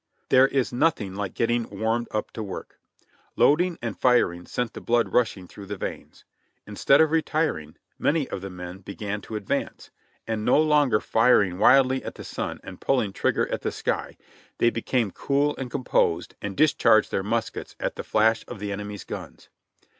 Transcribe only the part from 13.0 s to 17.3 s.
trigger at the sky, they became cool and composed and discharged their